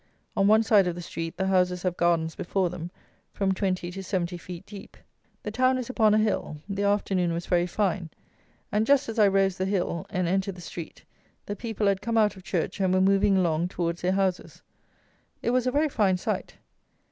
[0.35, 2.89] On one side of the street the houses have gardens before them,
[3.31, 4.97] from 20 to 70 feet deep.
[5.43, 8.09] The town is upon a hill; the afternoon was very fine,
[8.71, 11.03] and, just as I rose the hill and entered the street,
[11.45, 14.63] the people had come out of church and were moving along towards their houses.
[15.43, 16.57] It was a very fine sight.